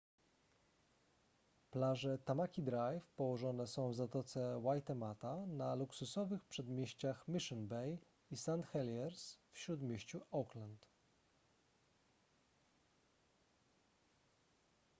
plaże 1.71 2.17
tamaki 2.17 2.61
drive 2.63 3.09
położone 3.15 3.67
są 3.67 3.89
w 3.89 3.95
zatoce 3.95 4.61
waitemata 4.61 5.45
na 5.47 5.75
luksusowych 5.75 6.45
przedmieściach 6.45 7.27
mission 7.27 7.67
bay 7.67 7.99
i 8.31 8.37
st 8.37 8.49
heliers 8.73 9.37
w 9.51 9.59
śródmieściu 9.59 10.21
auckland 10.31 10.87